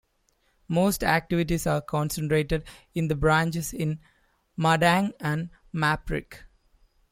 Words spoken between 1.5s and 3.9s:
are concentrated in the branches